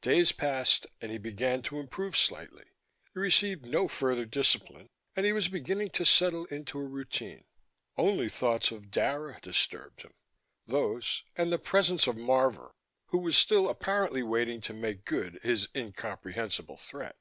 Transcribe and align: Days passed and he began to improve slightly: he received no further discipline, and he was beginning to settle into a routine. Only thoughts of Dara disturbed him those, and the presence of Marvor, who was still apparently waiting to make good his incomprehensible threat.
Days 0.00 0.32
passed 0.32 0.86
and 1.02 1.12
he 1.12 1.18
began 1.18 1.60
to 1.60 1.78
improve 1.78 2.16
slightly: 2.16 2.64
he 3.12 3.20
received 3.20 3.66
no 3.66 3.86
further 3.86 4.24
discipline, 4.24 4.88
and 5.14 5.26
he 5.26 5.32
was 5.34 5.48
beginning 5.48 5.90
to 5.90 6.06
settle 6.06 6.46
into 6.46 6.78
a 6.78 6.84
routine. 6.88 7.44
Only 7.98 8.30
thoughts 8.30 8.70
of 8.70 8.90
Dara 8.90 9.38
disturbed 9.42 10.00
him 10.00 10.14
those, 10.66 11.22
and 11.36 11.52
the 11.52 11.58
presence 11.58 12.06
of 12.06 12.16
Marvor, 12.16 12.70
who 13.08 13.18
was 13.18 13.36
still 13.36 13.68
apparently 13.68 14.22
waiting 14.22 14.62
to 14.62 14.72
make 14.72 15.04
good 15.04 15.38
his 15.42 15.68
incomprehensible 15.76 16.78
threat. 16.78 17.16